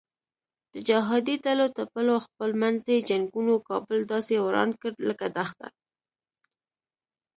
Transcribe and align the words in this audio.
د 0.73 0.75
جهادي 0.89 1.35
ډلو 1.45 1.65
ټپلو 1.77 2.15
خپل 2.25 2.49
منځي 2.61 2.97
جنګونو 3.09 3.53
کابل 3.69 3.99
داسې 4.11 4.35
وران 4.45 4.69
کړ 4.81 4.91
لکه 5.07 5.25
دښته. 5.35 5.67